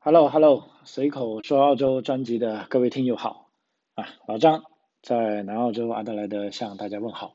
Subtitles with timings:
[0.00, 3.50] Hello Hello，随口说澳洲专辑的各位听友好
[3.94, 4.62] 啊，老张
[5.02, 7.34] 在南澳洲阿德莱德向大家问好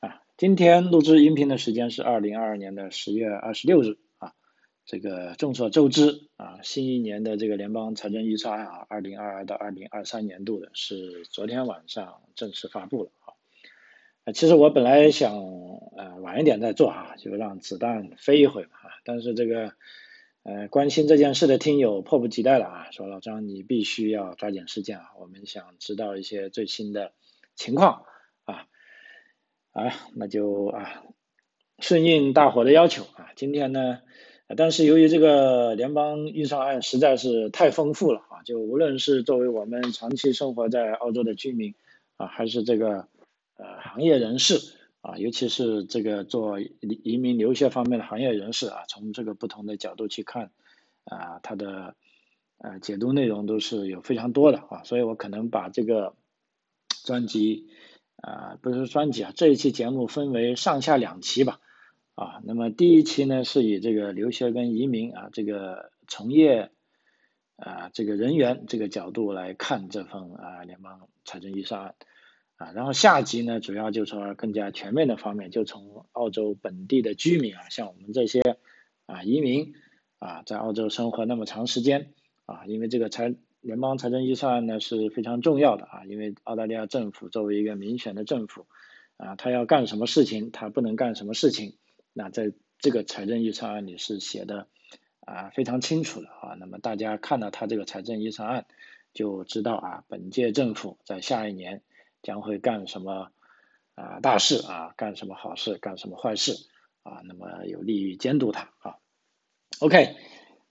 [0.00, 0.20] 啊。
[0.36, 4.32] 今天录制音频的时间是二零二二年的十月二十六日啊。
[4.84, 14.32] 这个众所周知啊，新一年的这个联邦财政预算案啊，二零二二到二零二三年度的是昨天晚上正式发布了啊。
[14.32, 15.36] 其实我本来想
[15.96, 19.74] 呃晚一点再做啊，就让子弹飞一会嘛啊，但是这个。
[20.44, 27.12] 呃，关心这件事的听友迫不及待了啊，说老张你必须要抓紧时间啊，我们想知道一些最新的
[27.54, 28.04] 情况
[28.44, 28.66] 啊，
[29.72, 31.02] 啊，那就啊
[31.78, 34.00] 顺应大伙的要求啊，今天呢，
[34.54, 41.74] 但是由于这个联邦预算案实在是太丰富了啊，就无论是作为我们长期生活在澳洲的居民
[42.18, 43.08] 啊，还是这个
[43.56, 44.73] 呃行业人士。
[45.04, 50.50] 啊，尤其是这个做移民留学方面的行业人士啊，从这个不同的角度去看，
[51.04, 51.94] 啊，他的
[52.56, 56.16] 呃解读内容都是有非常多的啊，所以我可能把这个
[57.04, 57.66] 专辑
[58.16, 61.60] 啊，不是专辑啊，这一期节目分为上下两期吧，
[62.14, 66.70] 啊，那么第一期呢是以这个留学跟移民啊，这个从业
[67.56, 71.94] 啊这个人员这个角度来看这份啊联邦财政预算案。
[72.72, 78.40] 然后下集呢，主要就说更加全面的方面，就从澳洲本地的居民啊，像我们这些
[79.06, 79.74] 啊移民
[80.18, 82.12] 啊，在澳洲生活那么长时间
[82.46, 88.66] 啊，因为这个财联邦财政预算案呢是非常重要的啊，因为澳大利亚政府作为一个民选的政府
[89.16, 91.76] 啊，他要干什么事情，他不能干什么事情，
[92.12, 94.68] 那在这个财政预算案里是写的
[95.20, 98.66] 啊非常清楚的啊，那么大家看到他这个财政预算案，
[99.12, 101.82] 就知道啊，本届政府在下一年。
[102.24, 103.30] 将会干什么
[103.94, 104.92] 啊大事啊？
[104.96, 105.78] 干什么好事？
[105.78, 106.54] 干什么坏事
[107.04, 107.20] 啊？
[107.24, 108.96] 那么有利于监督他啊。
[109.78, 110.16] OK，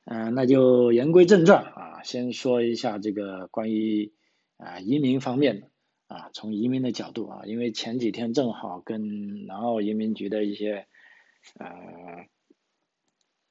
[0.03, 4.11] 嗯，那就言归正传啊，先说一下这个关于
[4.57, 5.69] 啊移民方面的
[6.07, 10.87] 啊，从移民的角度啊，因为前几天正好跟南澳移民局的一些
[11.59, 12.27] 呃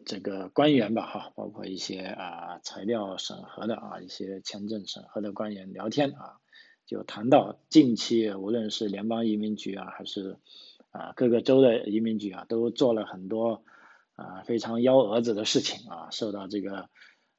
[0.04, 6.41] 这个官员吧哈，包括一些啊材料审核的啊一些签证审核的官员聊天啊。
[6.86, 10.36] 就谈到近期，无论是联邦移民局啊，还是
[10.90, 13.64] 啊各个州的移民局啊，都做了很多
[14.14, 16.88] 啊非常幺蛾子的事情啊，受到这个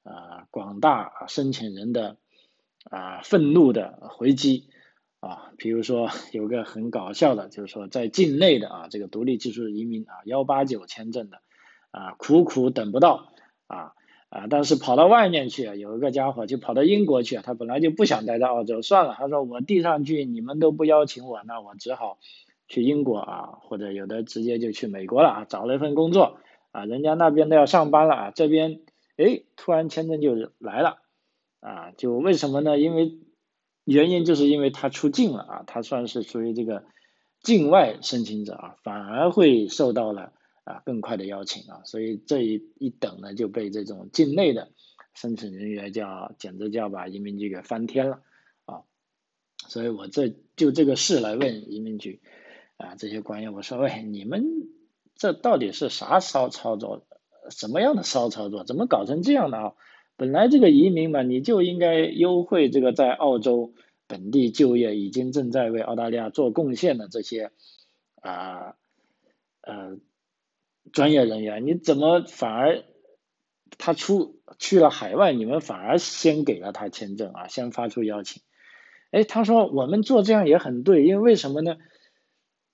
[0.04, 2.18] 啊广大申请人的
[2.86, 4.70] 啊愤怒的回击
[5.20, 5.52] 啊。
[5.58, 11.42] 比如说有个很搞笑的，就是说在境内的啊这个独立技术移民啊幺八九签证的
[11.92, 13.34] 啊苦苦等不到
[13.68, 13.94] 啊。
[14.34, 22.18] 啊，但是跑到外面去，有一个家伙就跑到英国去，他本来就不想待在澳洲，算了，他说我递上去你们都不邀请我，那我只好
[22.68, 26.40] 去英国啊，或者有的直接就去美国了啊，找了一份工作
[26.72, 28.82] 啊，人家那边都要上班了啊，这边
[29.18, 30.98] 哎突然签证就来了
[31.60, 32.80] 啊，就为什么呢？
[32.80, 33.20] 因为
[33.84, 36.86] 原因就是因为他出境了啊，他算是属于这个
[37.44, 40.34] 境外申请者啊，反而会受到了。
[40.66, 44.72] 啊，更快的邀请啊，所以这一一等呢，就被这种境内的
[45.14, 48.22] 申请人员叫，简直叫把移民局给翻天了
[48.64, 48.84] 啊！
[49.68, 52.22] 所以我这就这个事来问移民局
[52.78, 54.70] 啊，这些官员，我说喂，你们
[55.16, 57.06] 这到底是啥骚操作？
[57.50, 58.64] 什么样的骚操作？
[58.64, 59.74] 怎么搞成这样的啊？
[60.16, 63.74] 本来这个移民嘛，你就应该优惠这个在澳洲
[64.08, 67.52] 本地就业，已经正在为澳大利亚做贡献的这些
[68.22, 68.78] 啊
[69.60, 69.98] 呃。
[70.92, 72.84] 专业人员，你怎么反而
[73.78, 78.44] 他出去了海外，你们反而先给了他签证啊，先发出邀请？
[79.12, 81.78] 哎，他说我们做这样也很对，因为为什么呢？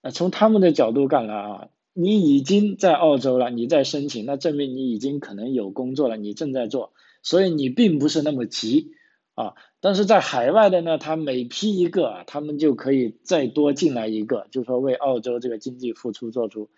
[0.02, 6.94] 呃，从他们的角度看来啊，你已经在澳洲了，你在申请，那证明你已经可能有工作了，你正在做，
[7.24, 8.92] 所以你并不是那么急
[9.36, 9.56] 啊。
[9.81, 16.69] 但是在海外的呢，他每批一个，他们就可以再多进来一个，就说为澳洲这个经济付出做出。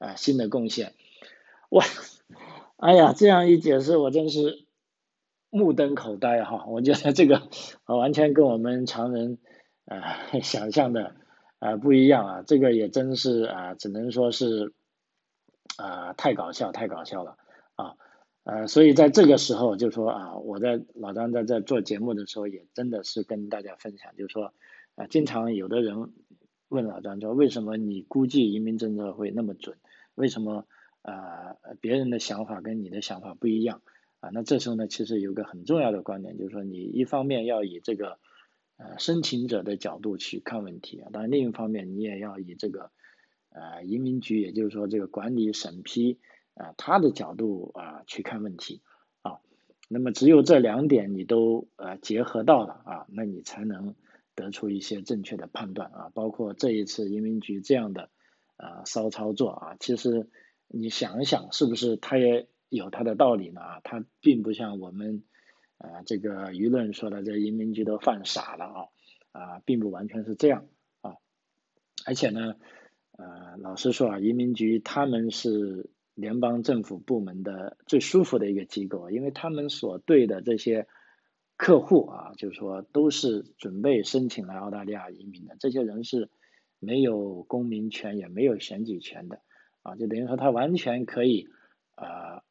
[0.00, 0.94] 啊，新的贡献，
[1.68, 1.84] 哇，
[2.78, 4.64] 哎呀，这样一解释，我真是
[5.50, 6.64] 目瞪口呆哈！
[6.66, 7.42] 我觉得这个
[7.84, 9.36] 啊完全跟我们常人
[9.84, 11.14] 啊想象的
[11.58, 14.72] 啊不一样啊，这个也真是啊，只能说是
[15.76, 17.36] 啊太搞笑，太搞笑了
[17.74, 17.94] 啊！
[18.44, 24.54] 呃，所以在这个时候就说啊，我在老张在这做节目的时候，也真的是跟大家分享，就是说
[24.94, 26.10] 啊，经常有的人
[26.70, 29.76] 问老张说，为什么你估计移民政策会那么准？
[30.20, 30.66] 为什么
[31.02, 31.56] 啊？
[31.80, 33.80] 别人的想法跟你的想法不一样
[34.20, 34.28] 啊？
[34.32, 38.18] 那这时候呢，其实有个很重要的观点，就是说你一方面要以这个
[38.76, 42.90] 呃申请者的角度去看问题啊，当然另一方面你也要以这个
[43.48, 46.18] 呃移民局，也就是说这个管理审批
[46.54, 48.82] 啊他的角度啊去看问题
[49.22, 49.40] 啊
[49.88, 53.94] 那么只有这两点你都呃结合到了啊，那你才能
[54.34, 56.10] 得出一些正确的判断啊。
[56.14, 58.10] 包括这一次移民局这样的
[58.60, 60.28] 啊骚操作啊，其实
[60.68, 63.60] 你想一想，是不是他也有他的道理呢？
[63.60, 65.24] 啊，他并不像我们
[65.78, 68.88] 啊这个舆论说的，这移民局都犯傻了啊
[69.32, 70.66] 啊，并不完全是这样
[71.00, 71.14] 啊。
[72.06, 72.56] 而且呢，
[73.12, 75.90] 呃，老实说啊，移民局他们是。
[76.16, 80.86] 联邦政府部门的最舒服的一个机构，因为他们所对的这些
[81.56, 86.28] 客户啊，就是说都是准备申请来澳大利亚移民的，这些人是
[86.80, 89.40] 没有公民权也没有选举权的
[89.82, 91.46] 啊，就等于说他完全可以
[91.94, 92.42] 啊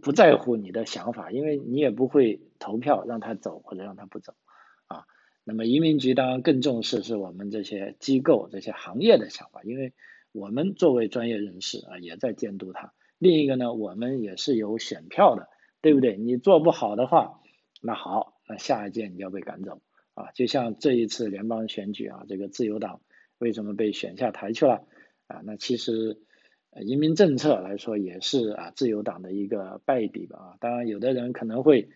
[0.00, 4.32] 不在乎你的想法，因为你也不会投票让他走或者让他不走
[4.86, 5.04] 啊。
[5.44, 9.92] 那么移民局当然更重视是我们这些机构这些行业的想法，因为。
[10.32, 12.92] 我们作为专业人士啊，也在监督他。
[13.18, 15.48] 另一个呢，我们也是有选票的，
[15.80, 16.16] 对不对？
[16.16, 17.40] 你做不好的话，
[17.82, 19.82] 那好，那下一届你要被赶走
[20.14, 20.30] 啊。
[20.30, 23.00] 就像这一次联邦选举啊，这个自由党
[23.40, 24.84] 为什么被选下台去了
[25.26, 25.40] 啊？
[25.44, 26.18] 那其实
[26.70, 30.56] 呃移民政策来说也是啊自由党的一个败笔吧啊。
[30.60, 31.88] 当然，有的人可能会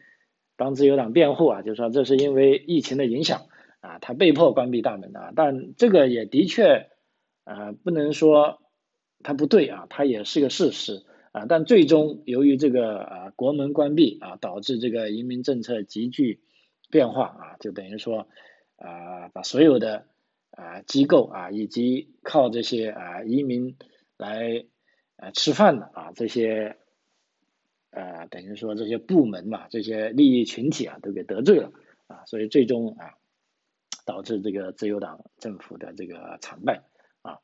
[0.56, 3.42] 帮自由党辩护啊，就说这是因为疫情的影响
[3.80, 5.32] 啊，他被迫关闭大门啊。
[5.36, 6.88] 但这个也的确。
[7.46, 8.62] 啊，不能说
[9.22, 11.44] 它不对啊，它也是个事实啊。
[11.46, 16.40] 但最终由于这个啊国门关闭啊，导致这个移民政策急剧
[16.88, 18.28] 变化啊，就等于说
[18.76, 20.06] 啊把所有的
[20.56, 23.76] 啊机构啊以及靠这些啊移民
[24.16, 24.64] 来
[25.16, 26.76] 啊吃饭的啊这些
[27.90, 31.72] 啊等于说这些部门嘛，这些利益群体啊都给得罪了
[32.06, 33.14] 啊，所以最终啊
[34.04, 36.82] 导致这个自由党政府的这个惨败
[37.22, 37.38] 啊。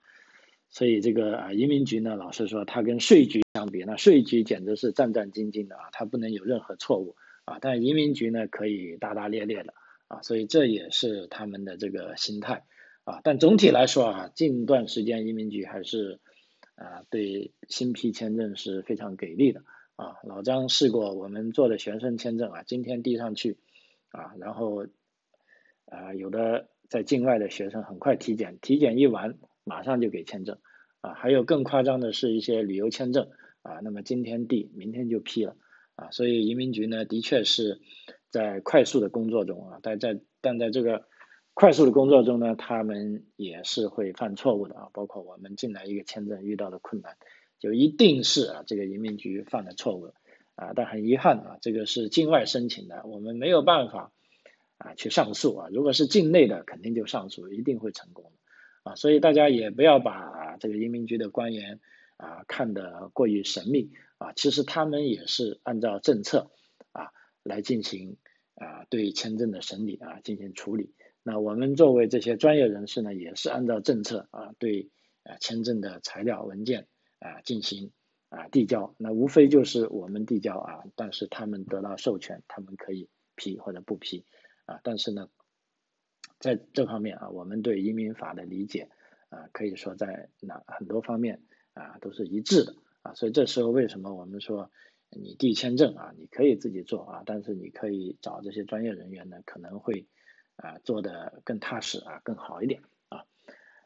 [0.69, 9.75] 所以这个啊移民局呢，老实说，它跟税局相比，那税局简直是战战兢兢的啊，它不能有任何错误啊，但移民局呢可以大大咧咧的
[10.07, 12.65] 啊，所以这也是他们的这个心态
[13.25, 16.21] 但总体来说啊，近段时间移民局还是
[16.77, 19.63] 啊对新批签证是非常给力的
[19.97, 20.17] 啊。
[20.23, 23.59] 老张试过我们做的学生签证啊，今天递上去
[24.11, 24.87] 啊，然后
[25.87, 29.39] 啊有的在境外的学生很快体检，体检一完。
[29.63, 30.59] 马上就给签证
[31.01, 33.29] 啊，还有更夸张的是一些旅游签证
[33.63, 35.55] 啊，那么今天递，明天就批了
[35.95, 37.79] 啊，所以移民局呢，的确是
[38.31, 41.07] 在快速的工作中啊，但在但在这个
[41.55, 47.17] 快速的工作中呢，他们也是会犯错误的啊，包括我们进来一个签证遇到的困难，
[47.59, 50.15] 就一定是啊这个移民局犯的错误
[50.55, 54.13] 啊，但很遗憾啊，这个是境外申请的，我们没有办法
[54.79, 58.33] 啊去上诉啊，如果是境内的，肯定就上诉，一定会成功。
[58.83, 61.81] 啊，所以大家也不要把这个移民局的官员
[62.17, 66.51] 啊看得过于神秘啊，其实他们也是按照政策
[66.93, 67.11] 啊
[67.43, 68.17] 来进行
[68.55, 70.95] 啊对签证的审理啊进行处理。
[71.23, 74.91] 那我们作为这些专业人士呢，也是按照政策啊对
[75.25, 76.87] 啊签证的材料文件
[77.19, 77.93] 啊进行
[78.29, 78.95] 啊递交。
[78.99, 84.25] 那无非就是我们递交啊，但是他们得到授权，他们可以批或者不批
[84.67, 85.29] 啊，但是呢。
[86.39, 88.89] 在这方面啊，我们对移民法的理解
[89.29, 91.43] 啊，可以说在哪很多方面
[91.75, 94.71] 啊都是一致的啊，所以这时候为什么我们说
[95.11, 100.07] 你递签证啊，你可以自己做啊，但是你可以找这些专业人员呢，可能会
[100.63, 103.25] 啊做的更踏实啊，更好一点啊。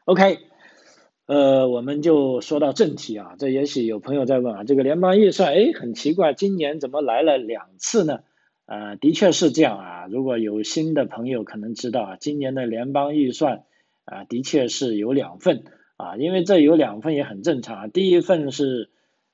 [0.05, 0.39] OK，
[1.25, 8.19] 呃，我们就说到正题啊，这也许有朋友在问啊，这个联邦预算哎很奇怪，今年怎么来了两次呢？
[8.67, 10.07] 呃，的确是这样啊。
[10.07, 13.63] 如果有新的朋友可能知道啊，今年的联邦预算
[14.05, 15.65] 啊，的确是有两份
[15.97, 16.17] 啊。
[16.17, 17.87] 因为这有两份也很正常啊。
[17.87, 18.89] 第一份是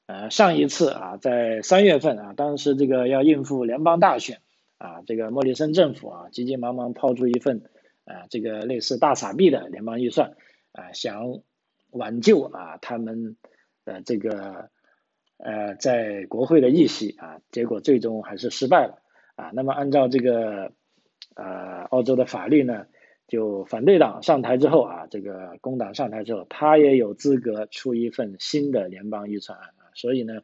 [0.05, 4.41] 呃上一次啊，在三月份啊，当时这个要应付联邦大选
[4.81, 7.61] 啊，这个莫里森政府啊，急急忙忙抛出一份
[8.05, 10.35] 啊这个类似大傻逼的联邦预算
[10.71, 11.41] 啊，想
[11.91, 13.37] 挽救啊他们
[13.85, 14.69] 的这个
[15.37, 18.97] 呃在国会的议席啊，结果最终还是失败了。
[19.35, 20.71] 啊，那么按照这个
[21.35, 22.85] 呃澳洲的法律呢，
[23.27, 30.41] 就反对党上台之后啊，这个工党上台之后，他也有资格出一份新的联邦预算案啊，所以呢，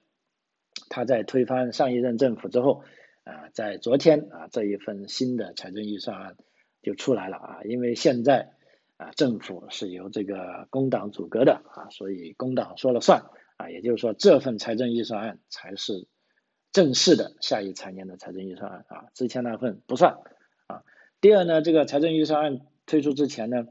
[0.89, 2.83] 他在推翻上一任政府之后
[3.27, 6.37] 啊，在昨天啊这一份新的财政预算案
[6.81, 8.53] 就出来了啊，因为现在
[8.97, 13.25] 啊政府是由这个工党组阁的啊，所以工党说了算
[13.57, 16.07] 啊，也就是说这份财政预算案才是。
[16.73, 20.19] 正式的下一财年的财政预算案啊，之前那份不算
[20.67, 20.83] 啊。
[21.21, 23.67] 第二呢，这个财政预算案推出之前呢，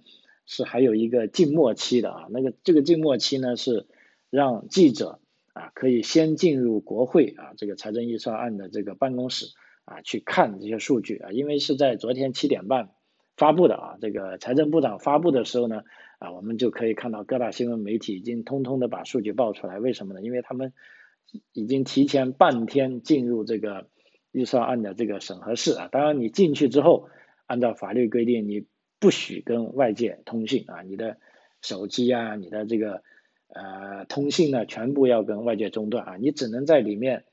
[0.47, 2.27] 是还有一个静默期的啊。
[2.31, 3.87] 那个这个静默期呢，是
[4.31, 5.21] 让记者
[5.57, 9.47] 啊可以先进入国会啊这个财政预算案的这个办公室
[9.87, 12.91] 啊去看这些数据啊，因为是在昨天七点半
[13.39, 15.83] 发布的啊，这个财政部长发布的时候呢，
[16.19, 20.21] 啊，我们就可以看到各大新闻媒体已经通通的把数据报出来，为什么呢？
[20.21, 20.75] 因为他们
[21.55, 23.89] 已经提前半天进入这个
[24.33, 27.09] 预算案的这个审核室啊，当然你进去之后，
[27.47, 28.67] 按照法律规定，你
[29.01, 31.17] 不许跟外界通信啊，你的
[31.63, 33.03] 手机啊，你的这个。
[33.49, 37.25] 呃，通信呢，全部要跟外界中断啊，你只能在里面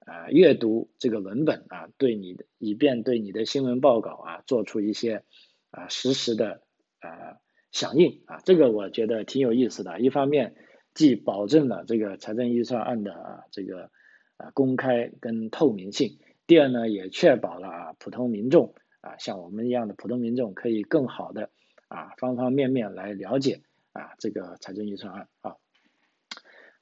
[0.00, 5.22] 啊阅读这个文本啊，对你的以便对你的新闻报告啊做出一些
[5.70, 6.62] 啊实时的
[7.00, 7.38] 呃
[7.70, 10.00] 响应啊，这个我觉得挺有意思的。
[10.00, 10.56] 一方面
[10.92, 13.90] 既保证了这个财政预算案的啊这个
[14.36, 21.48] 啊公开跟透明性，第二呢也确保了啊普通民众啊像我们一样的普通民众可以更好的
[21.86, 23.62] 啊方方面面来了解。
[23.92, 25.56] 啊，这个财政预算案啊，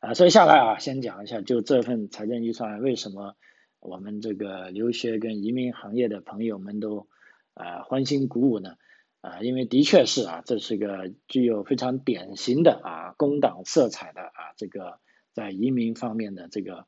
[0.00, 3.34] 啊，所以下来啊，先讲一下，就这份财政预算案为什么
[3.80, 7.08] 我们这个留学跟移民行业的朋友们都
[7.54, 8.76] 啊欢欣鼓舞呢？
[9.20, 15.00] 啊，因为的确是啊，这是个具有非常典型的啊工党色彩的啊这个
[15.32, 16.86] 在移民方面的这个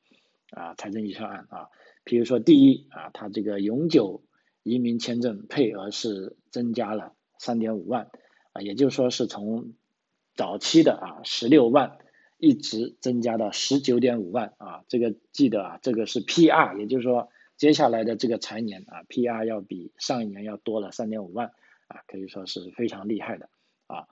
[0.51, 1.69] 啊财政预算案啊，
[2.05, 4.23] 比如说第一啊，它这个永久
[4.63, 8.11] 移民签证配额是增加了三点五万
[8.53, 9.73] 啊，也就是说是从
[10.41, 11.99] 早期的啊十六万，
[12.39, 17.29] 一直增加到十九点五万啊，这个记得啊，这个是 PR，也就是说
[17.59, 21.49] 接下来的这个财年啊，PR 要比上一年要多了三点五万
[21.89, 23.51] 啊，可以说是非常厉害的
[23.87, 24.09] 啊。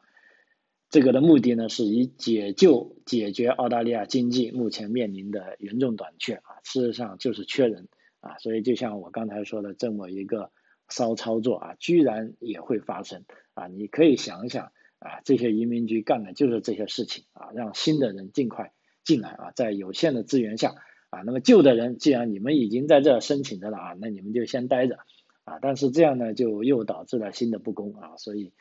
[0.91, 7.89] 这个的目的呢，是以解救解决澳大利亚经济目前面临的严重短缺啊，事实上就是缺人
[8.21, 10.51] 啊，所以就像我刚才说的这么一个
[10.91, 14.73] 骚操作啊，居然也会发生啊，你可以想想。
[15.01, 18.73] 啊，这些移民局干的就是这些事情啊，让新的人尽快
[19.05, 20.75] 进来啊，在有限的资源下
[21.11, 24.99] 啊，那么旧的人既然你们已经在这申请着了啊，那你们就先待着
[25.45, 28.53] 啊，但是这样呢，就又导致了新的不公啊，所以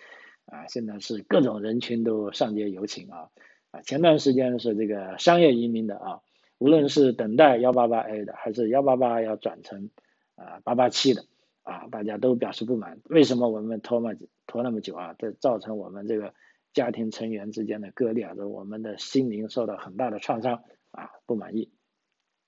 [0.46, 3.30] 啊，现在是各种人群都上街游行啊
[3.72, 6.22] 啊，前段时间是这个商业移民的啊，
[6.60, 9.90] 无论是等待幺八八 A 的，还是幺八八要转成
[10.36, 11.26] 啊八八七的。
[11.68, 14.14] 啊，大家都表示不满，为什么我们拖么
[14.46, 15.14] 拖那么久啊？
[15.20, 16.34] 这造成我们这个
[16.72, 21.74] 家庭成员之间的割裂啊，这我们的心灵受到很大的创伤啊，不满意。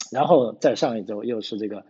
[0.10, 1.86] 然后在上一周又是这个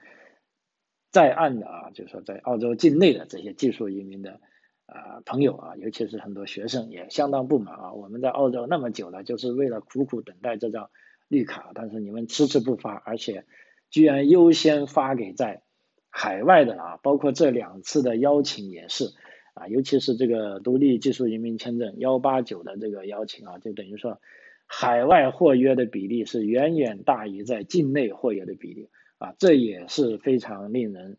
[1.11, 4.41] 在岸的啊，就是说在澳洲境内的这些技术移民的
[4.87, 7.93] 啊朋友啊，尤其是很多学生也相当不满啊。
[7.93, 10.89] 我们在澳洲那么久了，就是为了苦苦等待这张
[11.27, 13.45] 绿卡，但是你们迟迟不发，而且
[13.91, 15.61] 居然优先发给在。
[16.09, 19.05] 海外的啊，包括这两次的邀请也是
[19.53, 24.19] 啊，尤其是这个独立技术移民签证幺八九的这个邀请啊，就等于说
[24.65, 31.17] 海外获约的比例是远远大于在境内获约的比例啊，这也是非常令人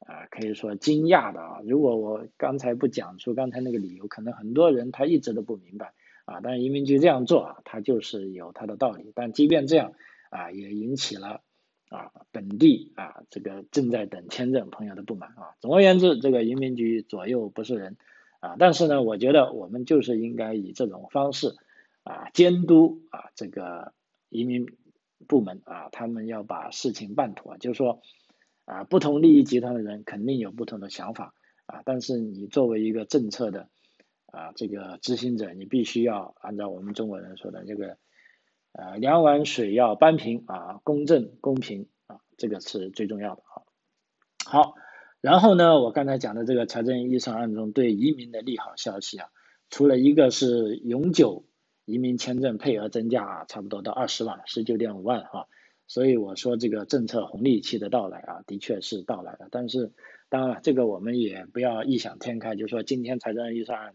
[0.00, 1.60] 啊可以说惊讶的啊。
[1.64, 5.92] 如果我刚才不讲出刚才那个理由，可能很多人他一直都不明白
[6.26, 6.40] 啊。
[6.42, 9.12] 但是移民局这样做啊，他就是有他的道理。
[9.14, 9.92] 但即便这样
[10.30, 11.40] 啊，也引起了。
[11.90, 15.56] 啊，本地啊，这个正在等签证朋友的不满啊。
[15.60, 17.96] 总而言之，这个移民局左右不是人
[18.40, 18.56] 啊。
[18.58, 21.56] 但是呢，我觉得我们就是应该以这种方式
[22.02, 23.94] 啊，监督啊这个
[24.28, 24.66] 移民
[25.26, 27.56] 部门啊，他们要把事情办妥。
[27.56, 28.02] 就是说
[28.66, 31.32] 啊，不同利益集团的人肯定有不同的想法
[31.66, 31.80] 啊。
[31.86, 33.68] 但是你作为一个政策的
[34.26, 37.96] 啊这个执行者，你必须要按照我们中国人说的这个。
[38.72, 43.62] 呃，两碗水要扳平啊，公正公平啊，这个是最重要的啊。
[44.44, 44.74] 好，
[45.20, 49.30] 然后呢，我刚才讲的这个财政预算案中对移民的利好消息啊，
[49.68, 51.44] 除了一个是永久
[51.84, 55.46] 移民签证配额增加啊，差不多到二十万，十九点五万啊，
[55.86, 59.48] 所以我说这个政策红利期的到来啊，的确是到来了。
[59.50, 59.92] 但是
[60.28, 63.94] 当然了，这个我们也不要异想天开，就说今天财政预算案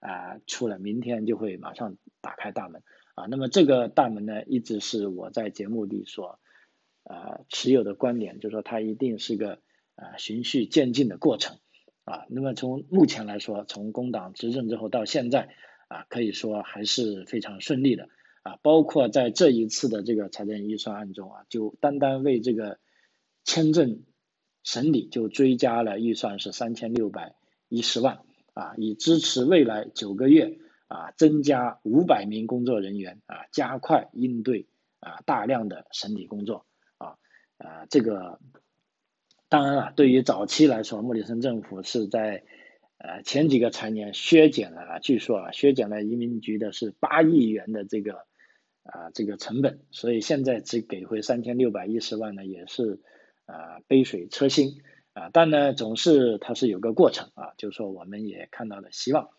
[0.00, 2.82] 啊出了，明天就会马上打开大门。
[3.16, 6.38] 啊，那么这个大门呢，一直是我在节目里所
[7.02, 9.58] 啊持有的观点，就是说它一定是个
[9.94, 11.56] 啊循序渐进的过程
[12.04, 12.26] 啊。
[12.28, 15.48] 那么从目前来说，从工党执政之后到现在
[15.88, 18.10] 啊，可以说还是非常顺利的
[18.42, 18.58] 啊。
[18.60, 22.78] 包括在这一次的这个财政预算案中啊，就单单为这个
[23.44, 24.02] 签证
[24.62, 27.34] 审理就追加了预算是三千六百
[27.70, 28.18] 一十万
[28.52, 30.58] 啊，以支持未来九个月。
[30.88, 34.68] 啊，增加五百名工作人员啊，加快应对
[35.00, 36.64] 啊大量的审理工作
[36.98, 37.18] 啊
[37.58, 38.38] 啊，这个
[39.48, 42.44] 当然了，对于早期来说，莫里森政府是在
[42.98, 48.26] 呃前几个财年削减了，据说啊削减了移民局的是八亿元的这个
[48.84, 53.00] 啊这个成本，所以现在只给回三千六百一十万呢，也是
[53.46, 54.82] 啊杯水车薪
[55.14, 59.30] 啊，但呢总是它是有个过程啊，就是说我们也看到了希望。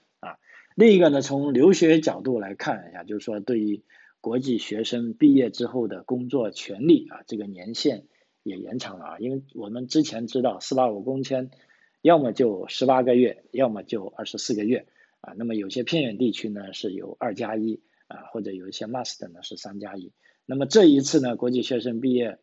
[0.77, 3.81] 另一个呢，从留学角度来看一下，就是说对于
[4.21, 8.05] 国际学生毕业之后的工作权利啊，这个年限
[8.43, 11.49] 也延长了啊，因为我们之前知道四八五工签，
[12.03, 14.85] 要么就十八个月，要么就二十四个月
[15.19, 15.33] 啊。
[15.35, 20.11] 那么有些偏远地区呢是有二加一啊，或者有一些 master 呢是三加一。
[20.45, 22.37] 那么这一次呢，国际学生毕业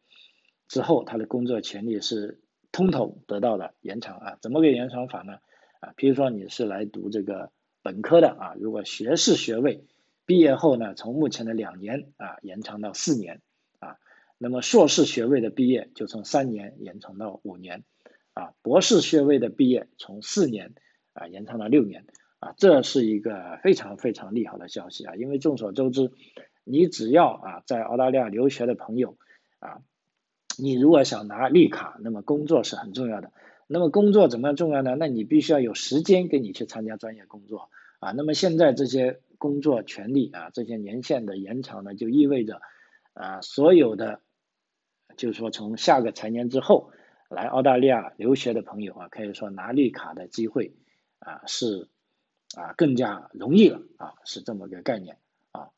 [0.67, 2.41] 之后，他的工作权利是。
[2.73, 5.35] 通统得到了延长啊，怎么个延长法呢？
[5.79, 7.53] 啊，比如说你是来读这个
[7.85, 9.85] 本科的啊，如果学士学位
[10.25, 13.43] 毕业后呢，从目前的两年啊延长到四年
[13.79, 13.99] 啊，
[14.39, 17.85] 那么硕士学位的毕业就从三年延长到五年
[18.33, 20.75] 啊，博士学位的毕业从四年
[21.13, 22.07] 啊延长到六年
[22.39, 26.11] 啊，这是一个非常非常利好的消息啊，因为众所周知，
[26.65, 29.19] 你只要啊在澳大利亚留学的朋友
[29.59, 29.83] 啊。
[30.57, 33.33] 你如果想拿绿卡，那么工作是很重要的。
[33.67, 34.97] 那么工作怎么样重要呢？
[34.99, 38.13] 那你必须要有时间给你去参加专业工作啊。
[38.13, 42.61] 那么现在这些工作权利啊，这些年限的延长呢，就意味着
[43.13, 44.21] 啊，所有的
[45.17, 46.91] 就是说从下个财年之后
[47.29, 50.75] 来澳大利亚留学的朋友啊，可以说拿绿卡的机会
[51.19, 51.89] 啊是
[52.57, 55.19] 啊更加容易了啊，是这么个概念
[55.53, 55.69] 啊。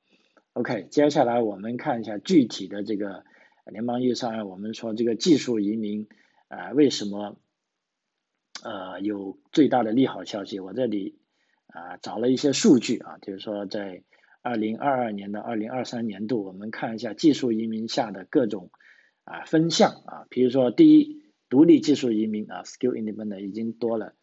[0.53, 3.25] OK，接下来我们看一下具体的这个。
[3.69, 6.07] 联邦预算案，我们说这个技术移民
[6.47, 7.37] 啊，为什么
[8.67, 10.59] 呃有最大的利好消息？
[10.59, 11.19] 我这里
[11.69, 14.03] 啊找了一些数据啊，就是说在
[14.43, 18.71] 二零二二年的二零二三年度，我们看一下技术移民下的各种
[19.25, 24.15] 啊分项啊，比如说第一，独立技术移民啊，skill independent 已经多了，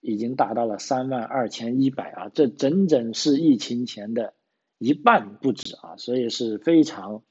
[0.00, 4.34] 已经达到了三万二千一百啊，这整整是疫情前的
[4.78, 7.22] 一半不止啊，所以是非常。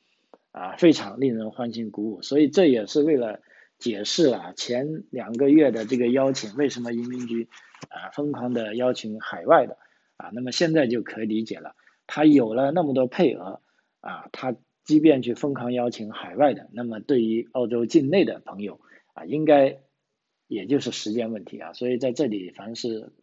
[0.51, 3.39] 啊，非常令人欢欣鼓舞，所以这也是为了
[3.79, 7.47] 解释了前两个月的这个邀请，为什么移民局
[7.89, 9.77] 啊疯狂的邀请海外的
[10.17, 13.61] 啊，那么现在就可以理解了，他有了那么多配额
[14.01, 18.79] 啊，他即便去疯狂邀请海外的，那么对于澳洲境内的朋友
[19.13, 19.79] 啊，应该
[20.47, 23.13] 也就是时间问题啊，所以在这里凡是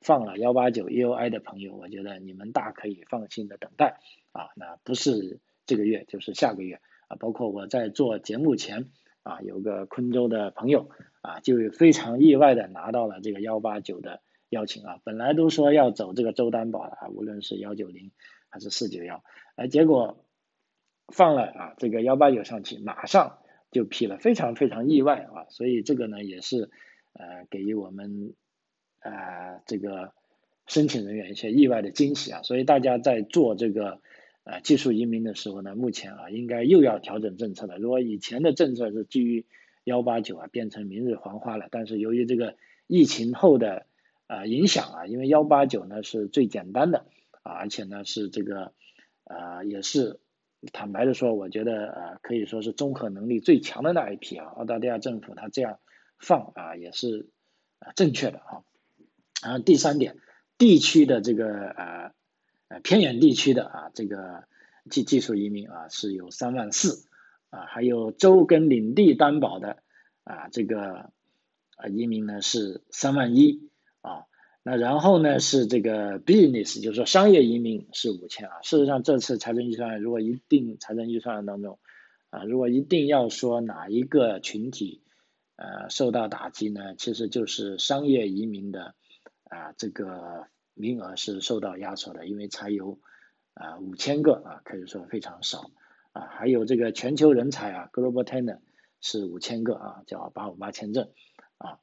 [0.00, 4.00] 放了幺八九 E O I 的朋友，我觉得你们大可以放心的等待
[4.32, 5.40] 啊，那不是。
[5.70, 8.88] 这个月就是下个月啊，包括我在做节目前
[9.22, 18.12] 啊，有个昆州的朋友啊，就非常意外的拿到了这个幺八九的邀请啊，本来都说要走这个周担保的啊，无论是幺九零
[18.48, 19.22] 还是四九幺，
[19.56, 20.24] 哎，结果
[21.08, 23.38] 放了啊这个幺八九上去，马上
[23.70, 26.70] 就批了，非常非常意外啊，所以这个呢也是
[27.12, 28.34] 呃给予我们
[29.00, 30.12] 啊这个
[30.66, 34.00] 申请人员一些意外的惊喜啊，所以大家在做这个。
[34.48, 37.76] 啊，技术移民的时候呢，目前啊应该又要调整政策了。
[37.76, 39.44] 如果以前的政策是基于
[39.84, 41.68] 幺八九啊，变成明日黄花了。
[41.70, 42.56] 但是由于这个
[42.86, 43.84] 疫情后的
[44.26, 47.04] 啊影响啊，因为幺八九呢是最简单的
[47.42, 48.72] 啊，而且呢是这个
[49.24, 50.18] 啊也是
[50.72, 54.46] 坦白的说，我觉得啊可以说是综合能力最强的那一批啊。
[54.46, 55.78] 澳大利亚政府他这样
[56.18, 57.28] 放啊也是
[57.80, 58.64] 啊正确的啊。
[59.42, 60.16] 然后第三点，
[60.56, 62.14] 地区的这个啊。
[62.68, 64.44] 呃，偏远地区的啊，这个
[64.90, 67.08] 技技术移民啊是有三万四
[67.48, 69.82] 啊，还有州跟领地担保的
[70.22, 71.10] 啊，这个
[71.76, 73.70] 啊移民呢是三万一
[74.02, 74.26] 啊，
[74.62, 78.60] 那然后呢是这个 business，就是说商业移民是五千啊。
[78.62, 81.78] 事实上，这次财政预算案如果一定财政预算案当中
[82.28, 85.02] 啊，如果一定要说哪一个群体
[85.56, 88.94] 呃受到打击呢，其实就是商业移民的
[89.44, 90.48] 啊这个。
[90.78, 92.98] 名额是受到压缩的，因为才有
[93.54, 95.70] 啊五千个啊，可以说非常少
[96.12, 96.22] 啊。
[96.30, 98.60] 还有这个全球人才啊，Global Talent
[99.00, 101.10] 是五千个啊，叫八五八签证
[101.58, 101.78] 啊。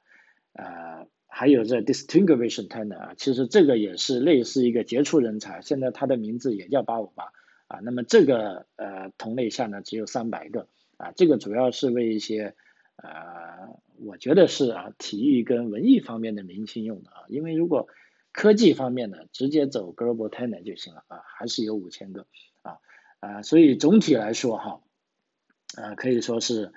[0.54, 7.34] 呃，还有这 Distinguished Talent 啊，其实这个也是类似一个杰出人才，现在它的名字也叫八五八
[7.68, 7.80] 啊。
[7.84, 12.56] 那么这个呃同类下呢只有三百个啊，这个主要是为一些
[12.96, 17.90] 呃，我觉得是啊体育跟文艺方面的明星用的啊，因为如果
[18.36, 22.28] 科技方面呢，直接走 Global Talent 就行了啊，还是有五千个
[22.64, 22.80] 啊
[23.22, 24.82] 啊，所以总体来说哈，
[25.76, 26.74] 啊可以说是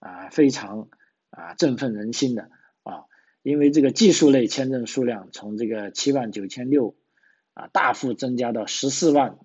[0.00, 0.90] 啊非常
[1.30, 2.50] 啊振奋人心的
[2.82, 3.06] 啊，
[3.42, 6.94] 因为这个技术类签证数量从这个七万九千六
[7.54, 9.38] 啊大幅增加到十四万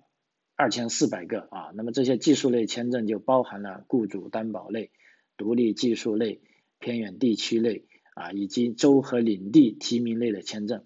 [0.56, 4.90] 二千四百个啊，那么这些技术类签证就包含了雇主担保类、
[5.38, 6.42] 独立技术类、
[6.78, 10.84] 偏远地区类啊，以及州和领地提名类的签证。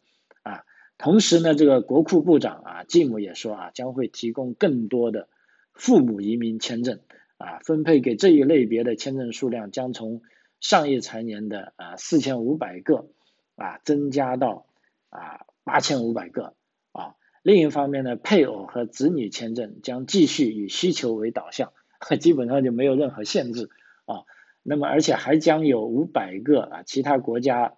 [0.98, 5.28] 同时呢，这个国库部长啊，吉姆也说啊，将会提供更多的
[5.72, 6.98] 父母移民签证
[7.38, 10.22] 啊，分配给这一类别的签证数量将从
[10.60, 13.06] 上一财年的啊四千五百个
[13.54, 14.66] 啊增加到
[15.08, 16.54] 啊八千五百个
[16.90, 17.14] 啊。
[17.42, 21.72] 另一方面呢，配偶和子女签证将继续以需求为导向，
[22.18, 23.70] 基本上就没有任何限制
[24.04, 24.24] 啊。
[24.64, 27.74] 那么而且还将有五百个啊其他国家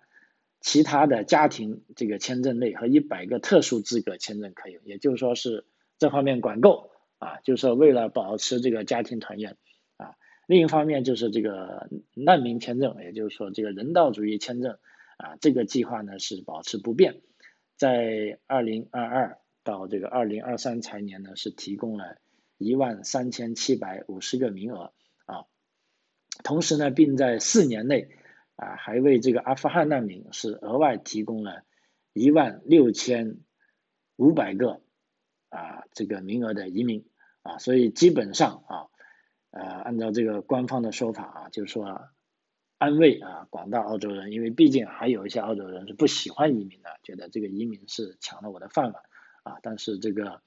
[0.61, 5.67] 其他的家庭这个签证类和一百个特殊资格签证可以，也就是说是
[5.99, 9.57] 这方面管够啊，就是说为了保持这个家庭团圆
[9.97, 10.15] 啊。
[10.47, 14.79] 另一方面就是这个难民签证，也就是说这个人道主义签证
[15.17, 17.21] 啊，这个计划呢是保持不变，
[17.77, 19.37] 在二零二二。
[19.63, 22.17] 到这个二零二三财年呢，是提供了
[22.57, 24.95] 一万三千七百五十个名额
[25.27, 25.45] 啊，
[26.43, 28.09] 同时呢，并在四年内
[28.61, 31.63] 啊，还为这个阿富汗难民是额外提供了
[32.13, 33.39] 一万六千
[34.17, 34.83] 五百个
[35.49, 37.09] 啊这个名额的移民
[37.43, 38.87] 啊，所以基本上啊，
[39.51, 42.11] 呃，按照这个官方的说法啊，就是说
[42.77, 49.03] 安慰啊广大澳洲人，因为毕竟还有一些澳洲人是不喜欢移民的，觉得这个移民是抢了我的饭碗。
[49.43, 50.43] 啊，但是这个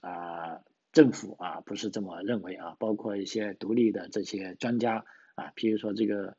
[0.00, 5.04] 啊，政府啊不是这么认为啊，包括一些独立的这些专家
[5.36, 6.36] 啊，比如说这个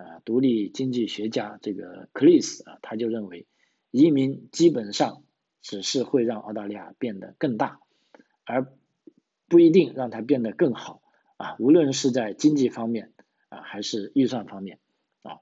[0.00, 3.46] 呃独立经济学家这个克里斯啊，他就认为
[3.90, 5.22] 移民基本上
[5.60, 7.80] 只是会让澳大利亚变得更大，
[8.44, 8.72] 而
[9.48, 11.02] 不一定让它变得更好
[11.36, 13.12] 啊，无论是在经济方面
[13.48, 14.78] 啊，还是预算方面
[15.22, 15.40] 啊，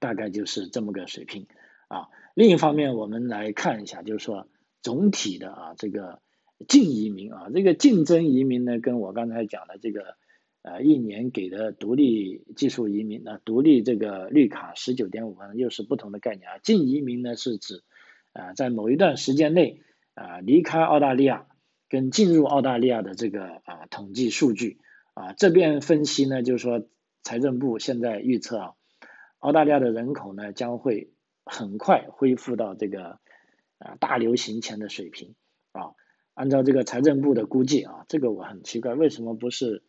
[0.00, 1.46] 大概就是这么个水平
[1.88, 2.08] 啊。
[2.34, 4.48] 另一方面，我们来看一下，就是说。
[4.84, 6.20] 总体的啊，这个
[6.66, 10.16] 净移民啊，这个竞争移民呢，跟我刚才讲的这个
[10.62, 16.58] 呃一年给的独立技术移民啊，独立这个绿卡十九点五万又是不同的概念啊。
[16.62, 17.82] 净移民呢是指
[18.32, 19.82] 啊在某一段时间内
[20.14, 21.46] 啊离开澳大利亚
[21.88, 24.78] 跟进入澳大利亚的这个啊统计数据
[25.14, 25.32] 啊。
[25.34, 26.86] 这边分析呢，就是说
[27.22, 28.72] 财政部现在预测啊，
[29.38, 31.12] 澳大利亚的人口呢将会
[31.44, 33.20] 很快恢复到这个。
[33.84, 35.34] 啊，大流行前的水平
[35.72, 35.98] 啊，
[36.34, 39.82] 按照这个财政部的估计啊，这个我很奇怪，为什么不是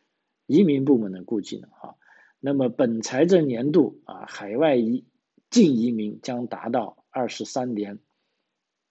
[0.46, 1.68] 移民部门的估计呢？
[1.72, 1.96] 啊，
[2.40, 5.06] 那么本财政年度啊，海外移
[5.50, 8.00] 净移民将达到二十三点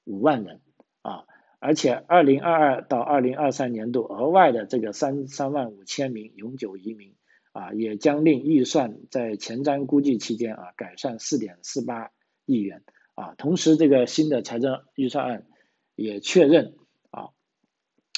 [0.04, 0.60] 五万人
[1.02, 1.24] 啊，
[1.58, 7.14] 而且二零二二到二零二三年度额外的这个三三万五千名永久移民
[7.52, 12.10] 啊，也将令预算在前瞻估计期间啊，改善四点四八
[12.46, 12.82] 亿元。
[13.14, 15.46] 啊，同时这个新的财政预算案
[15.94, 16.74] 也确认
[17.10, 17.28] 啊，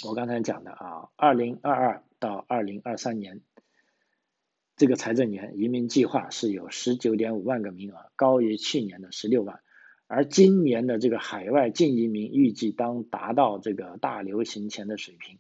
[0.07, 3.43] 我刚才讲的啊，二零二二到二零二三年。
[4.77, 9.61] 这个财政年移民计划是有十九点五万个名额，高于去年的十六万，
[10.09, 15.39] 而今年的这个海外净移民预计当达到这个大流行前的水平，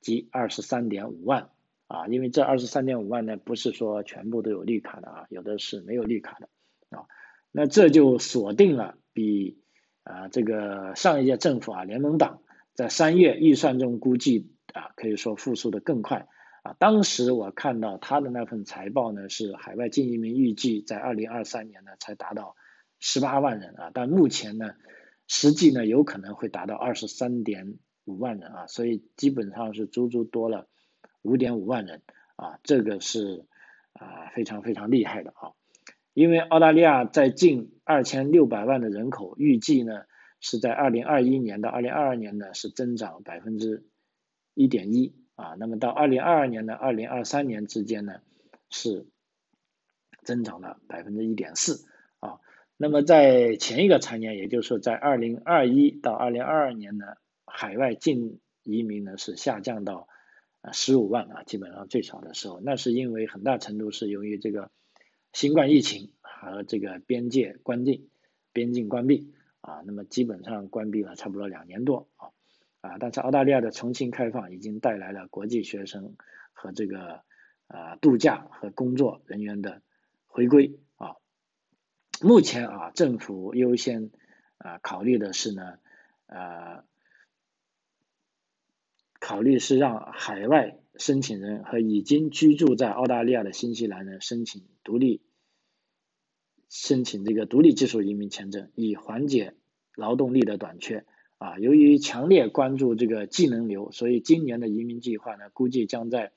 [0.00, 1.50] 即二十三点五万。
[1.86, 6.48] 啊，因为这二十三点五万呢，不是说全部都有绿卡的啊，有的是没有绿卡的。
[6.96, 7.04] 啊。
[7.52, 9.58] 那这就锁定了比
[10.02, 12.40] 啊这个上一届政府啊联盟党
[12.72, 16.28] 在三月预算中估计啊可以说复苏的更快
[16.62, 16.76] 啊。
[16.78, 22.54] 当时我看到他的那份财报呢是海外净移民预计在二零二三年呢才达到
[23.00, 24.74] 十八万人啊，但目前呢
[25.26, 30.68] 实际呢有可能会达到二十三点五万人啊，所以基本上是足足多了
[31.22, 32.02] 五点五万人
[32.36, 33.46] 啊，这个是
[33.94, 35.52] 啊非常非常厉害的啊。
[36.12, 40.02] 因为澳大利亚在近二千六百万的人口，预计呢
[40.38, 43.84] 是在二零二一年到二零二二年呢是增长百分之
[44.54, 48.20] 一点一啊，那么到二零二二年的二零二三年之间呢
[48.70, 49.06] 是
[50.22, 51.86] 增长了百分之一点四
[52.20, 52.40] 啊，
[52.76, 60.08] 那么在前一个财年，也就是说在二零二一到二零二二年呢，海外净移民呢是下降到
[60.60, 64.70] 啊十五万啊，基本上最少的时候，那是因为很大程度是由于这个。
[65.36, 68.08] 新冠疫情和这个边界关闭，
[68.52, 72.30] 边境关闭啊，那么基本上关闭了差不多两年多啊
[72.84, 76.16] 啊，但是澳大利亚的重新开放已经带来了国际学生
[76.52, 77.22] 和这个
[77.66, 79.80] 啊度假和工作人员的
[80.26, 81.16] 回归啊。
[82.20, 84.10] 目前啊，政府优先
[84.58, 85.78] 啊考虑的是呢，
[86.26, 86.84] 呃，
[89.18, 95.22] 考虑是让海外申请人和已经居住在澳大利亚的新西兰人申请独立。
[96.68, 99.54] 申请这个独立技术移民签证，以缓解
[99.94, 101.06] 劳动力的短缺
[101.38, 101.58] 啊。
[101.58, 106.32] 由于强烈关注这个技能流，所以今年的移民计划呢，估计将在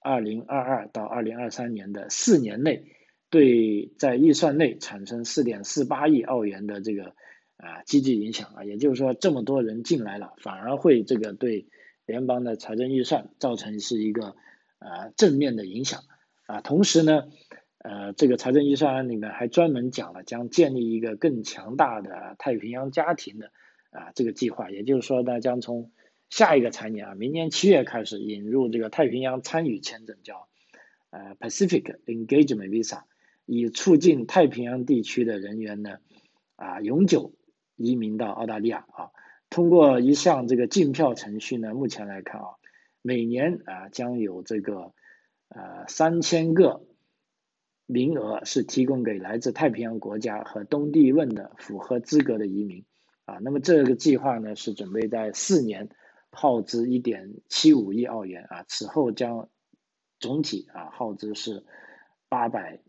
[0.00, 2.84] 二零二二到二零二三年的四年内，
[3.30, 7.14] 对在预算内产生四点四八亿澳元的这个
[7.56, 8.64] 啊积极影响啊。
[8.64, 11.68] 也就是说，这么多人进来了，反而会这个对
[12.06, 14.36] 联邦的财政预算造成是一个
[14.78, 16.00] 啊正面的影响
[16.46, 16.60] 啊。
[16.60, 17.24] 同时呢。
[17.82, 23.52] 呃，这个财政预算案里面还专门讲了将建立一个更强大的太平洋家庭的
[23.90, 25.90] 啊这个计划，也就是说呢，将从
[26.28, 30.48] 下一个财年啊，明年七月开始引入这个太平洋参与签证，叫
[31.10, 33.02] 呃 Pacific Engagement Visa，
[33.46, 35.98] 以促进太平洋地区的人员呢
[36.56, 37.34] 啊永久
[37.76, 39.10] 移民到澳大利亚啊。
[39.48, 42.46] 通过一项这个竞票程序呢，目前来看啊，
[43.02, 44.92] 每年啊将有这个
[45.48, 46.86] 呃三千个。
[47.92, 52.84] 名额是提供给来自太平洋国家和东帝汶的符合资格的移民
[53.30, 53.38] 啊。
[53.42, 55.88] 那么这个计划呢是准备在四年
[56.30, 58.64] 耗资一点七五亿澳元啊。
[58.68, 59.48] 此后将
[60.18, 61.64] 总体啊耗资是
[62.28, 62.80] 八百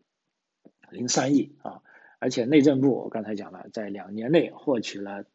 [0.90, 1.82] 零三亿啊。
[2.20, 5.26] 而且内政部我刚才讲了，在两年内获取了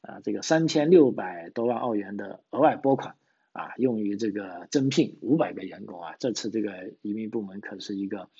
[0.00, 3.14] 啊这个三千六百多万澳元的额外拨款。
[3.52, 8.30] 啊，用于这个增聘五百个员工啊，这次这个移民部门可是一个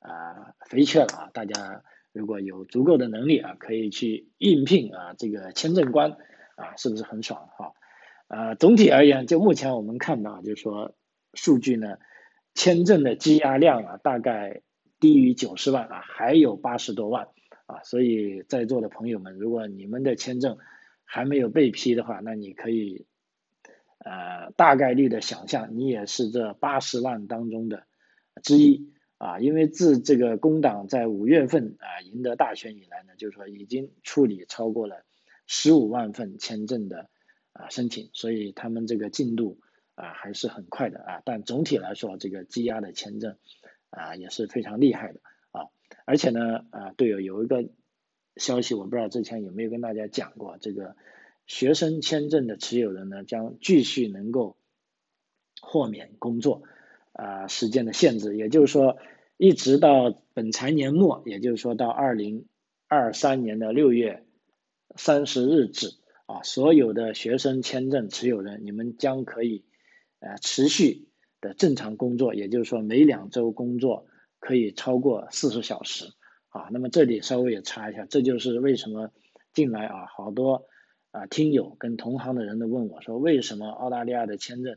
[0.00, 1.82] 啊肥缺了啊，大家
[2.18, 6.16] 如果有足够的能力啊，可以去应聘啊这个签证官
[6.56, 7.72] 啊，是不是很爽哈？
[8.26, 10.96] 呃，总体而言，就目前我们看到，就是说
[11.32, 11.98] 数据呢，
[12.54, 14.62] 签证的积压量啊，大概
[14.98, 17.28] 低于九十万啊，还有八十多万
[17.66, 20.58] 啊，所以在座的朋友们，如果你们的签证
[21.04, 23.06] 还没有被批的话，那你可以。
[24.00, 27.82] 呃，大概率的想象，你也是这八十万当中的
[28.44, 35.04] 之一啊，因为自这个工党在五月份啊赢得大选以来呢，就是说已经处理超过了
[35.46, 37.10] 十五万份签证的
[37.52, 39.60] 啊申请，所以他们这个进度
[39.94, 43.36] 啊还是很快的啊，但总体来说，这个积压的签证
[43.90, 45.68] 啊也是非常厉害的啊，
[46.06, 47.68] 而且呢啊，队友有一个
[48.36, 50.96] 消息，我不知道之前有没有跟大家讲过这个。
[51.50, 54.58] 学生签证的持有人呢，将继续能够
[55.62, 56.62] 豁免工作
[57.18, 58.96] 啊时间的限制，也就是说，
[59.36, 62.46] 一直到本财年末，也就是说到二零
[62.86, 64.24] 二三年的六月
[64.94, 65.88] 三十日止
[66.26, 69.64] 啊，所有的学生签证持有人，你们将可以
[70.20, 71.08] 呃持续
[71.40, 74.06] 的正常工作，也就是说每两周工作
[74.38, 76.12] 可以超过四十小时
[76.50, 76.68] 啊。
[76.70, 79.10] 那么这里稍微也插一下，这就是为什么
[79.52, 80.68] 近来啊好多。
[81.10, 84.76] 啊，听友跟同行的人都问我说，为什么澳大利亚的签证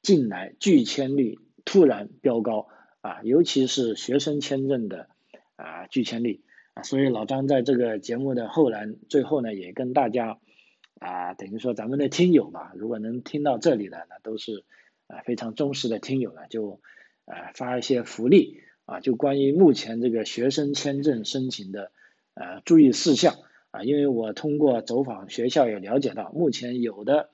[0.00, 2.66] 近来拒签率突然飙高
[3.02, 3.20] 啊？
[3.24, 5.06] 尤其是学生签证的
[5.56, 6.40] 啊拒签率
[6.72, 10.38] 啊，所以老张在这个节目的后来最后呢，也跟大家
[10.98, 14.64] 啊，等于说咱们的听友吧，如果能听到这里的，那都是
[15.08, 16.80] 啊非常忠实的听友了，就
[17.26, 21.92] 啊发一些福利啊，就关于目前这个学生签证申请的
[22.32, 23.34] 呃注意事项。
[23.70, 27.28] 啊，因为我通过走访学校也了解到，目前有的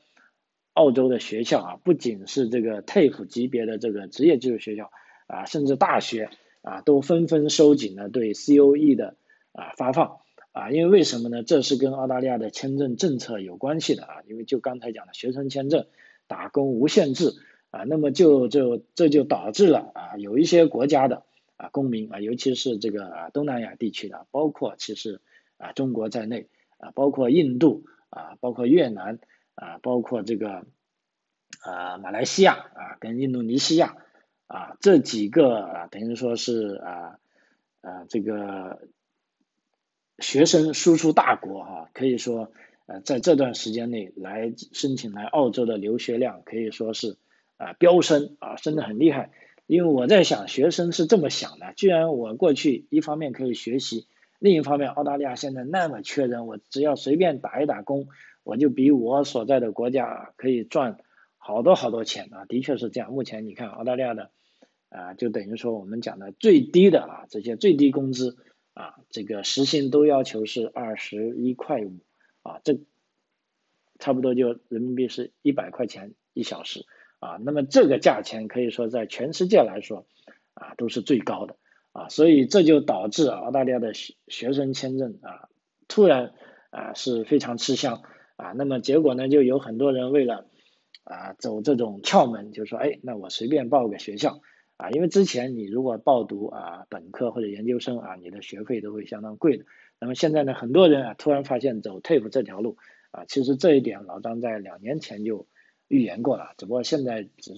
[0.74, 4.90] 澳洲的学校啊，不仅是这个 TAFE 级别的这个职业技术学校
[5.26, 6.28] 啊，甚至大学
[6.62, 9.16] 啊，都纷纷收紧了对 COE 的
[9.52, 10.18] 啊发放
[10.52, 11.42] 啊，因为为什么呢？
[11.42, 15.86] 这是跟澳大利亚的签证政策有关系的啊，因为就刚才讲的学生签证
[16.26, 17.32] 打工无限制
[17.70, 21.24] 啊，那么就就这就导致了啊，有一些国家的
[21.56, 25.20] 啊公民啊，尤其是这个啊东南亚地区的，包括其实。
[25.56, 29.20] 啊，中国在内啊，包括印度啊，包括越南
[29.54, 30.66] 啊，包括这个
[31.62, 33.96] 啊马来西亚啊，跟印度尼西亚
[34.46, 37.18] 啊这几个啊，等于说是啊
[37.80, 38.88] 啊这个
[40.18, 42.52] 学生输出大国哈，可以说
[42.86, 47.16] 呃在这段时间内来申请来澳洲的留学量可以说是
[47.56, 49.30] 啊飙升啊，升的很厉害。
[49.66, 54.06] 因为我在想，学生是这么想的，既然我过去一方面可以学习。
[54.38, 58.08] 另一方面，澳大利亚现在那么缺人，我只要随便打一打工，
[58.44, 60.98] 我就比我所在的国家可以赚
[61.36, 62.44] 好多好多钱啊！
[62.44, 63.10] 的确是这样。
[63.10, 64.30] 目前你看澳大利亚的
[64.90, 68.36] 啊，就等于说我们讲的最低的啊，这些最低工资
[68.74, 71.98] 啊，这个时薪都要求是二十一块五
[72.42, 72.78] 啊，这
[73.98, 76.86] 差不多就人民币是一百块钱一小时
[77.18, 77.38] 啊。
[77.42, 80.06] 那么这个价钱可以说在全世界来说
[80.54, 81.56] 啊，都是最高的。
[81.92, 85.48] 啊，所以这就导致澳大利亚的学学生签证啊，
[85.86, 86.32] 突然
[86.70, 88.02] 啊是非常吃香
[88.36, 90.46] 啊，那么结果呢，就有很多人为了
[91.04, 94.40] 啊走这种窍门，就说哎，那我随便报个学校
[94.76, 99.64] 啊，因为之前你如果报读啊本科或者研究生啊，你的学费都会相当贵的，
[100.00, 102.76] 那么现在呢，很多人啊突然发现走 TAFE 这条路
[103.10, 105.46] 啊，其实这一点老张在两年前就
[105.88, 107.54] 预言过了，只不过现在只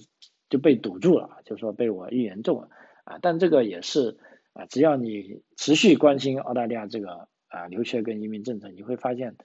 [0.49, 2.69] 就被堵住了，就说被我预言中了
[3.03, 4.17] 啊，但这个也是。
[4.53, 9.35] 啊，只要你持续关心澳大利亚这个啊留学跟移民政策，你会发现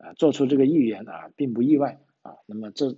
[0.00, 2.36] 啊做出这个预言啊并不意外啊。
[2.46, 2.96] 那么这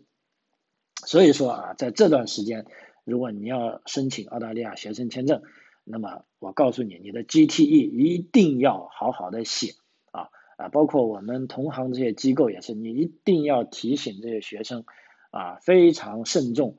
[1.04, 2.64] 所以说啊，在这段时间，
[3.04, 5.42] 如果你要申请澳大利亚学生签证
[5.84, 9.72] 那么我告诉你，你的 GTE 一定要好好的写
[10.12, 14.84] 啊啊，包括我们同行这些机构也是，你一定要提醒这些学生
[15.32, 16.76] 啊，非常慎重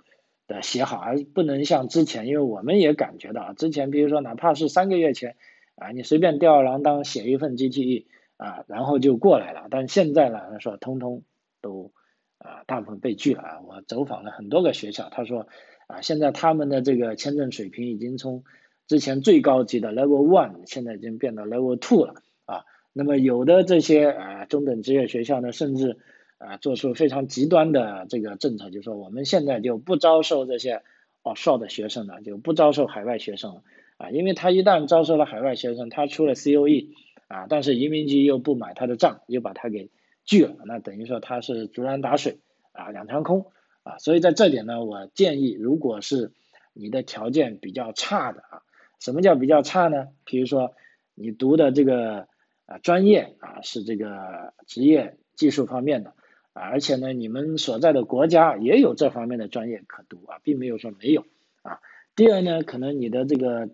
[0.47, 5.35] 的写好，而不能像之前，因为我们也感觉到啊之前，比如说哪怕是三个月前
[5.75, 8.05] 啊，你随便吊儿郎当写一份 GTE
[8.37, 11.23] 啊，然后就过来了，但现在呢，他说通通
[11.61, 11.91] 都
[12.39, 13.61] 啊，大部分被拒了啊。
[13.65, 15.47] 我走访了很多个学校，他说
[15.87, 18.43] 啊，现在他们的这个签证水平已经从
[18.87, 22.15] 之前最高级的 Level One，现在已经变到 Level Two 了
[22.45, 22.65] 啊。
[22.91, 25.97] 那么有的这些啊中等职业学校呢，甚至
[26.37, 30.83] 啊做出非常极端的这个政策，就是说我们现在就不招收这些
[31.23, 33.61] offshore 的学生了，就不招收海外学生了
[33.97, 34.09] 啊。
[34.09, 36.89] 因为他一旦招收了海外学生，他出了 COE
[37.27, 39.89] 啊，但是移民局又不买他的账，又把他给
[40.25, 42.39] 拒了，那等于说他是竹篮打水
[42.71, 43.47] 啊，两场空
[43.83, 43.97] 啊。
[43.97, 46.31] 所以在这点呢，我建议，如果是
[46.73, 48.61] 你的条件比较差的啊。
[48.99, 50.07] 什么叫比较差呢？
[50.23, 50.73] 比如说
[51.13, 52.27] 你读的这个
[52.65, 56.13] 啊专业啊是这个职业技术方面的
[56.53, 61.25] 啊，而且呢你们所在的国家也有这方面的专业可读啊，并没有说没有
[61.63, 61.81] 啊。
[62.15, 63.69] 第二呢，可能你的这个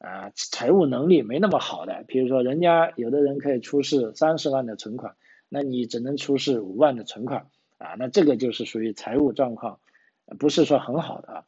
[0.00, 5.14] 啊财务能力没那么好的，比如说人家有的人可以出示三十万的存款，
[5.48, 7.46] 那你只能出示五万的存款
[7.78, 9.78] 啊，那这个就是属于财务状况
[10.38, 11.44] 不是说很好的啊。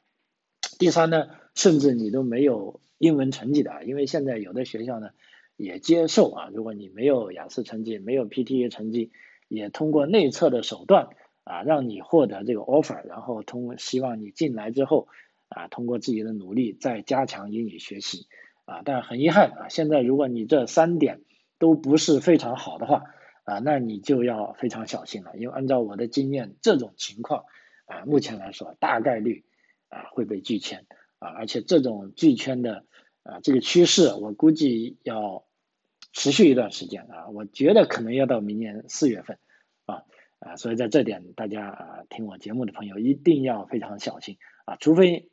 [0.79, 2.81] 第三呢，甚至你都没有。
[3.03, 5.11] 英文成绩的啊，因为现在有的学校呢
[5.57, 9.11] 也接受啊，如果你没有雅思成绩，没有 PTE 成绩，
[9.49, 11.09] 也通过内测的手段
[11.43, 15.09] 啊，让你获得这个 offer，然后通希望你进来之后
[15.49, 18.29] 啊，通过自己的努力再加强英语学习
[18.73, 18.83] 啊。
[18.85, 21.21] 但是很遗憾啊，现在如果你这三点
[21.59, 23.05] 都不是非常好的话
[23.45, 27.45] 啊，那你就要非常小心了，因为按照我的经验，这种情况
[27.87, 29.45] 啊，目前来说大概率
[29.89, 30.87] 啊会被拒签。
[31.19, 32.85] 啊，而且这种拒签的
[33.23, 35.45] 啊这个趋势，我估计要
[36.13, 39.39] 持续一段时间啊，我觉得可能要到明年四月份
[39.87, 40.03] 啊
[40.41, 45.29] 啊，所以在这点大家啊听我节目的朋友一定要非常小心啊，除非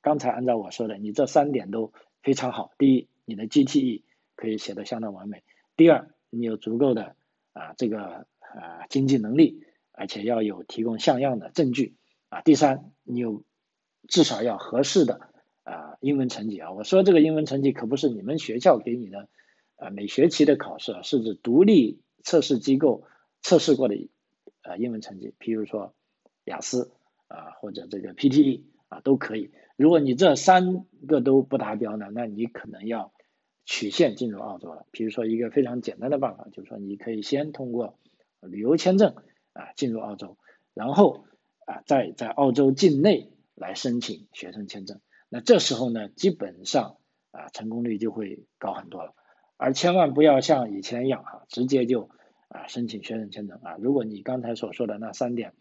[0.00, 1.92] 刚才按照我说的，你这三点都
[2.24, 4.02] 非常好，第一，你的 GTE
[4.34, 5.42] 可以写的相当完美；
[5.76, 7.14] 第二，你有足够的
[7.52, 11.94] 啊这个啊经济能力，而且要有提供像样的证据。
[12.30, 13.44] 啊；第三，你有
[14.08, 15.30] 至少要合适的。
[15.64, 19.30] 啊，英文成绩啊，我说这个英文成绩可不是你们学校给你的，
[19.76, 23.06] 啊，每学期的考试啊，是指独立测试机构
[23.40, 24.10] 测试过的，
[24.60, 25.94] 啊，英文成绩，譬如说
[26.44, 26.92] 雅思
[27.28, 29.50] 啊，或者这个 PTE 啊，都可以。
[29.76, 33.12] 如果你这三个都不达标呢，那你可能要
[33.64, 34.86] 曲线进入澳洲了。
[34.92, 37.98] 比如说一个非常简单的办法，就是说你可以先通过
[38.40, 39.16] 旅游签证
[39.52, 40.38] 啊进入澳洲，
[40.74, 41.24] 然后
[41.66, 45.00] 啊再在澳洲境内来申请学生签证。
[45.28, 46.98] 那这时候呢，基本上
[47.32, 49.14] 啊成功率就会高很多了，
[49.56, 52.10] 而千万不要像以前一样啊，直接就
[52.46, 53.76] 啊申请学生签证啊。
[53.80, 55.52] 如果你刚才所说的那三点，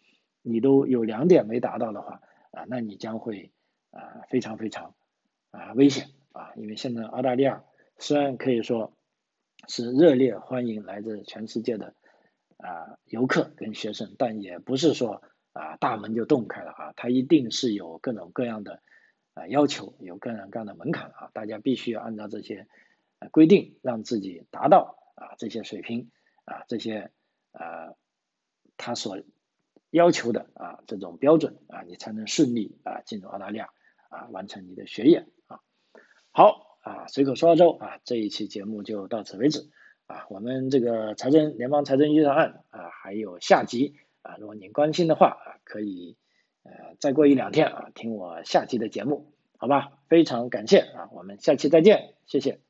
[0.44, 2.22] 你都有两点没达到的话
[2.54, 3.52] 啊，那你将会
[3.92, 4.96] 啊非常非常
[5.52, 7.64] 啊危险啊，因为现在澳大利亚
[7.98, 8.96] 虽然可以说
[9.68, 11.94] 是热烈欢迎来自全世界的
[12.58, 18.82] 啊游客跟学生，但也不是说啊大门就洞开了啊，它一定是有各种各样的。
[19.36, 22.68] 啊，要求有各种各样的门槛啊，大家必须要按照这些
[23.32, 26.12] 规定，让自己达到啊这些水平
[26.46, 27.10] 啊这些
[27.52, 27.96] 啊
[28.78, 29.18] 他所
[29.94, 33.70] 要求的啊这种标准啊，你才能顺利啊进入澳大利亚
[34.10, 35.60] 啊完成你的学业啊。
[36.32, 39.70] 好啊，随口说澳洲啊，这一期节目就到此为止
[40.08, 40.26] 啊。
[40.30, 46.18] 我们这个财政联邦财政预算案啊还有下集啊，如果您关心的话啊，可以。
[46.66, 50.00] 呃，再过一两天啊，听我下期的节目，好吧？
[50.08, 52.63] 非常感谢啊，我们下期再见，谢谢。